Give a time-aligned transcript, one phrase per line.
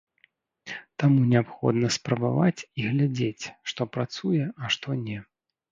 [1.03, 5.19] Таму неабходна спрабаваць і глядзець, што працуе, а што не.